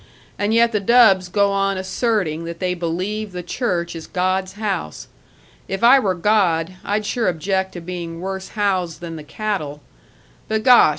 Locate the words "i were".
5.83-6.15